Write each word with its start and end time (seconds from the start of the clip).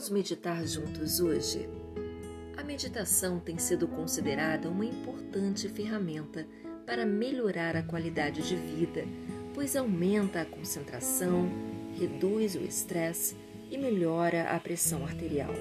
Vamos 0.00 0.12
meditar 0.14 0.66
juntos 0.66 1.20
hoje? 1.20 1.68
A 2.56 2.64
meditação 2.64 3.38
tem 3.38 3.58
sido 3.58 3.86
considerada 3.86 4.70
uma 4.70 4.86
importante 4.86 5.68
ferramenta 5.68 6.46
para 6.86 7.04
melhorar 7.04 7.76
a 7.76 7.82
qualidade 7.82 8.40
de 8.48 8.56
vida, 8.56 9.04
pois 9.52 9.76
aumenta 9.76 10.40
a 10.40 10.46
concentração, 10.46 11.50
reduz 11.98 12.54
o 12.54 12.62
estresse 12.62 13.36
e 13.70 13.76
melhora 13.76 14.44
a 14.44 14.58
pressão 14.58 15.04
arterial. 15.04 15.52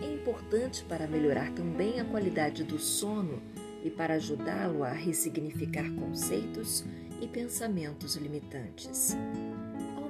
É 0.00 0.06
importante 0.06 0.84
para 0.84 1.08
melhorar 1.08 1.50
também 1.50 1.98
a 1.98 2.04
qualidade 2.04 2.62
do 2.62 2.78
sono 2.78 3.42
e 3.82 3.90
para 3.90 4.14
ajudá-lo 4.14 4.84
a 4.84 4.92
ressignificar 4.92 5.90
conceitos 5.96 6.84
e 7.20 7.26
pensamentos 7.26 8.14
limitantes 8.14 9.16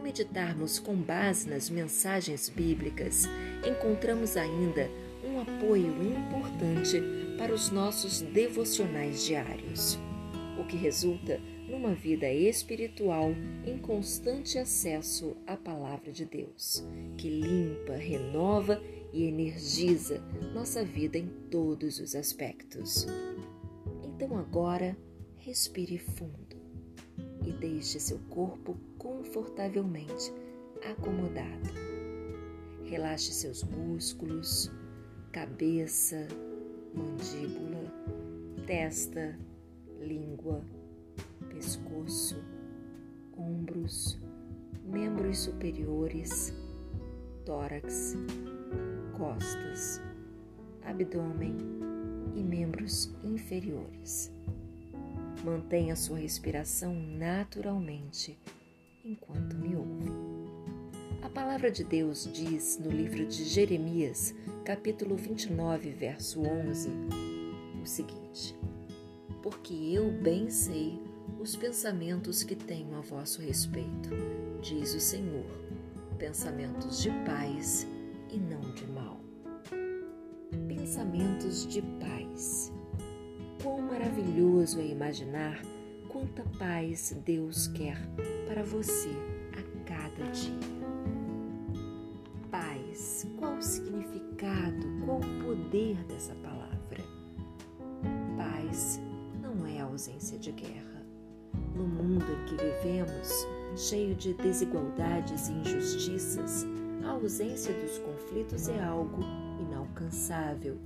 meditarmos 0.09 0.79
com 0.79 0.97
base 0.97 1.47
nas 1.51 1.69
mensagens 1.69 2.49
bíblicas, 2.49 3.27
encontramos 3.63 4.39
ainda 4.39 4.91
um 5.23 5.39
apoio 5.39 6.03
importante 6.03 6.99
para 7.37 7.53
os 7.53 7.71
nossos 7.71 8.23
devocionais 8.23 9.23
diários, 9.27 9.99
o 10.59 10.65
que 10.67 10.79
resulta 10.79 11.39
numa 11.69 11.95
vida 11.95 12.27
espiritual 12.33 13.33
em 13.67 13.77
constante 13.77 14.59
acesso 14.59 15.37
à 15.47 15.59
Palavra 15.59 16.11
de 16.11 16.25
Deus, 16.25 16.83
que 17.19 17.29
limpa, 17.29 17.93
renova 17.93 18.83
e 19.13 19.25
energiza 19.25 20.23
nossa 20.55 20.83
vida 20.83 21.19
em 21.19 21.29
todos 21.51 22.01
os 22.01 22.15
aspectos. 22.15 23.07
Então 24.03 24.39
agora, 24.39 24.97
respire 25.37 25.99
fundo 25.99 26.48
deixe 27.59 27.99
seu 28.01 28.19
corpo 28.31 28.77
confortavelmente 28.99 30.33
acomodado. 30.91 31.69
Relaxe 32.85 33.33
seus 33.33 33.63
músculos, 33.65 34.71
cabeça, 35.33 36.27
mandíbula, 36.95 37.85
testa, 38.67 39.39
língua, 40.01 40.65
pescoço, 41.49 42.37
ombros, 43.37 44.19
membros 44.85 45.41
superiores, 45.41 46.55
tórax, 47.45 48.17
costas, 49.17 50.01
abdômen 50.85 51.57
e 52.35 52.43
membros 52.43 53.15
inferiores. 53.23 54.33
Mantenha 55.49 55.97
sua 55.97 56.19
respiração 56.19 56.95
naturalmente 56.95 58.39
enquanto 59.03 59.57
me 59.57 59.75
ouve. 59.75 60.13
A 61.23 61.31
palavra 61.31 61.71
de 61.71 61.83
Deus 61.83 62.29
diz 62.31 62.79
no 62.79 62.91
livro 62.91 63.27
de 63.27 63.45
Jeremias, 63.45 64.35
capítulo 64.63 65.17
29, 65.17 65.91
verso 65.93 66.43
11, 66.43 66.91
o 67.83 67.87
seguinte: 67.87 68.55
Porque 69.43 69.73
eu 69.73 70.13
bem 70.21 70.51
sei 70.51 71.01
os 71.41 71.57
pensamentos 71.57 72.43
que 72.43 72.55
tenho 72.55 72.95
a 72.95 73.01
vosso 73.01 73.41
respeito, 73.41 74.11
diz 74.61 74.95
o 74.95 75.01
Senhor, 75.01 75.47
pensamentos 76.19 77.01
de 77.01 77.11
paz 77.25 77.87
e 78.31 78.37
não 78.37 78.61
de 78.75 78.87
mal. 78.87 79.19
Pensamentos 80.69 81.67
de 81.67 81.81
paz 81.81 82.71
Quão 83.63 83.83
maravilhoso 83.83 84.81
é 84.81 84.87
imaginar 84.87 85.61
quanta 86.09 86.45
paz 86.59 87.13
Deus 87.25 87.67
quer 87.69 87.99
para 88.47 88.63
você 88.63 89.11
a 89.53 89.85
cada 89.85 90.31
dia. 90.31 90.55
Paz, 92.53 93.27
qual 93.37 93.57
o 93.57 93.63
significado, 93.63 94.87
qual 95.05 95.19
o 95.19 95.45
poder 95.45 95.97
dessa 96.05 96.37
palavra? 96.37 97.03
Paz 98.37 99.01
não 99.43 99.67
é 99.67 99.81
ausência 99.81 100.39
de 100.39 100.53
guerra. 100.53 101.05
No 101.75 101.87
mundo 101.87 102.25
em 102.25 102.45
que 102.47 102.65
vivemos, 102.65 103.47
cheio 103.77 104.15
de 104.15 104.35
desigualdades 104.35 105.49
e 105.49 105.53
injustiças, 105.53 106.65
a 107.05 107.11
ausência 107.11 107.75
dos 107.75 107.99
conflitos 107.99 108.69
é 108.69 108.85
algo 108.85 109.21
inalcançável 109.61 110.79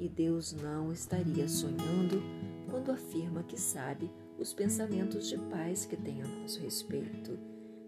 e 0.00 0.08
Deus 0.08 0.54
não 0.54 0.90
estaria 0.90 1.46
sonhando 1.46 2.22
quando 2.70 2.90
afirma 2.90 3.42
que 3.42 3.60
sabe 3.60 4.10
os 4.38 4.54
pensamentos 4.54 5.28
de 5.28 5.36
paz 5.36 5.84
que 5.84 5.96
tem 5.96 6.22
a 6.22 6.26
nosso 6.26 6.58
respeito. 6.60 7.38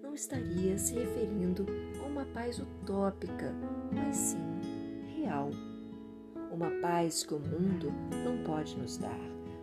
Não 0.03 0.13
estaria 0.13 0.77
se 0.77 0.93
referindo 0.93 1.65
a 2.03 2.07
uma 2.07 2.27
paz 2.27 2.59
utópica, 2.59 3.55
mas 3.91 4.15
sim 4.15 4.61
real. 5.17 5.49
Uma 6.53 6.71
paz 6.83 7.25
que 7.25 7.33
o 7.33 7.39
mundo 7.39 7.91
não 8.23 8.45
pode 8.45 8.77
nos 8.77 8.99
dar, 8.99 9.19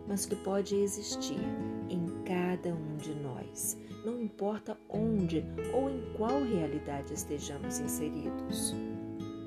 mas 0.08 0.26
que 0.26 0.34
pode 0.34 0.74
existir 0.74 1.38
em 1.88 2.04
cada 2.24 2.74
um 2.74 2.96
de 2.96 3.14
nós, 3.14 3.78
não 4.04 4.20
importa 4.20 4.76
onde 4.88 5.44
ou 5.72 5.88
em 5.88 6.12
qual 6.14 6.42
realidade 6.42 7.14
estejamos 7.14 7.78
inseridos. 7.78 8.74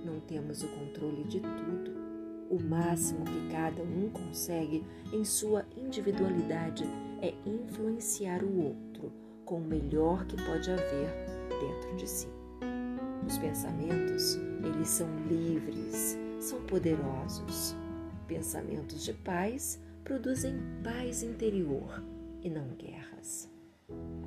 Não 0.05 0.21
temos 0.21 0.63
o 0.63 0.67
controle 0.69 1.25
de 1.25 1.41
tudo 1.41 2.12
o 2.53 2.63
máximo 2.63 3.25
que 3.25 3.51
cada 3.51 3.81
um 3.81 4.11
consegue 4.11 4.85
em 5.11 5.25
sua 5.25 5.65
individualidade 5.75 6.83
é 7.19 7.33
influenciar 7.47 8.43
o 8.43 8.65
outro 8.65 9.11
com 9.43 9.57
o 9.57 9.65
melhor 9.65 10.23
que 10.27 10.35
pode 10.35 10.69
haver 10.69 11.09
dentro 11.49 11.95
de 11.95 12.07
si. 12.07 12.27
Os 13.25 13.39
pensamentos, 13.39 14.37
eles 14.63 14.87
são 14.87 15.07
livres, 15.27 16.15
são 16.39 16.61
poderosos. 16.65 17.75
Pensamentos 18.27 19.03
de 19.03 19.13
paz 19.13 19.79
produzem 20.03 20.53
paz 20.83 21.23
interior 21.23 22.03
e 22.43 22.51
não 22.51 22.67
guerras. 22.77 23.49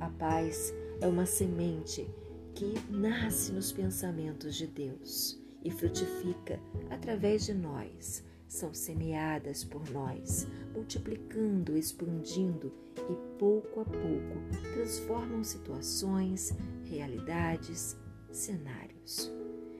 A 0.01 0.09
paz 0.09 0.73
é 0.99 1.07
uma 1.07 1.25
semente 1.25 2.05
que 2.53 2.73
nasce 2.89 3.53
nos 3.53 3.71
pensamentos 3.71 4.53
de 4.55 4.67
Deus 4.67 5.46
e 5.67 5.71
frutifica 5.71 6.59
através 6.89 7.45
de 7.45 7.53
nós, 7.53 8.23
são 8.47 8.73
semeadas 8.73 9.65
por 9.65 9.83
nós, 9.91 10.47
multiplicando, 10.73 11.77
expandindo 11.77 12.71
e 12.95 13.37
pouco 13.37 13.81
a 13.81 13.83
pouco 13.83 14.37
transformam 14.73 15.43
situações, 15.43 16.55
realidades, 16.85 17.97
cenários. 18.31 19.29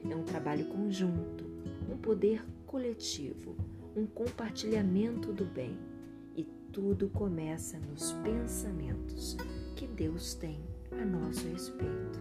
É 0.10 0.14
um 0.14 0.24
trabalho 0.24 0.66
conjunto, 0.66 1.46
um 1.90 1.98
poder 1.98 2.46
coletivo, 2.66 3.56
um 3.96 4.06
compartilhamento 4.06 5.32
do 5.32 5.46
bem. 5.46 5.78
E 6.36 6.44
tudo 6.74 7.08
começa 7.10 7.80
nos 7.80 8.12
pensamentos 8.12 9.38
que 9.78 9.88
Deus 9.88 10.34
tem 10.34 10.60
a 10.92 11.06
nosso 11.06 11.48
respeito. 11.48 12.20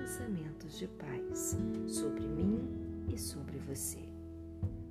Pensamentos 0.00 0.78
de 0.78 0.86
paz 0.86 1.56
sobre 1.86 2.22
mim 2.26 2.83
e 3.12 3.18
sobre 3.18 3.58
você. 3.58 3.98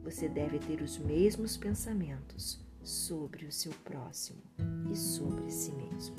Você 0.03 0.27
deve 0.27 0.59
ter 0.59 0.81
os 0.81 0.97
mesmos 0.97 1.55
pensamentos 1.55 2.59
sobre 2.81 3.45
o 3.45 3.51
seu 3.51 3.71
próximo 3.83 4.41
e 4.91 4.95
sobre 4.95 5.49
si 5.49 5.71
mesmo. 5.71 6.15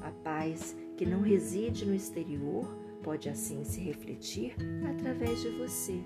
A 0.00 0.10
paz 0.10 0.76
que 0.96 1.04
não 1.04 1.22
reside 1.22 1.84
no 1.84 1.94
exterior 1.94 2.64
pode 3.02 3.28
assim 3.28 3.64
se 3.64 3.80
refletir 3.80 4.54
através 4.90 5.40
de 5.42 5.48
você. 5.50 6.00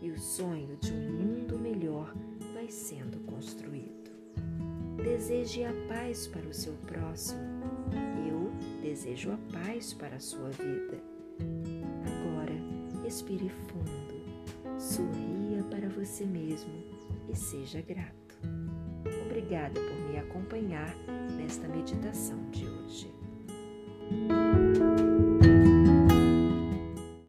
E 0.00 0.10
o 0.10 0.18
sonho 0.18 0.76
de 0.76 0.92
um 0.92 1.12
mundo 1.12 1.58
melhor 1.58 2.14
vai 2.54 2.70
sendo 2.70 3.18
construído. 3.20 4.10
Deseje 5.02 5.64
a 5.64 5.72
paz 5.88 6.26
para 6.26 6.46
o 6.46 6.54
seu 6.54 6.74
próximo. 6.86 7.40
Eu 8.30 8.52
desejo 8.82 9.32
a 9.32 9.38
paz 9.52 9.92
para 9.92 10.16
a 10.16 10.20
sua 10.20 10.50
vida. 10.50 11.02
Respire 13.06 13.48
fundo, 13.48 14.80
sorria 14.80 15.62
para 15.70 15.88
você 15.88 16.26
mesmo 16.26 16.72
e 17.28 17.36
seja 17.36 17.80
grato. 17.80 18.36
Obrigada 19.24 19.80
por 19.80 20.10
me 20.10 20.18
acompanhar 20.18 20.92
nesta 21.36 21.68
meditação 21.68 22.36
de 22.50 22.66
hoje. 22.66 23.14